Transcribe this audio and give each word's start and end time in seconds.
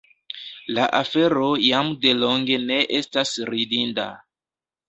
la 0.77 0.85
afero 0.99 1.51
jam 1.65 1.93
delonge 2.07 2.59
ne 2.71 2.81
estas 3.01 3.35
ridinda. 3.53 4.09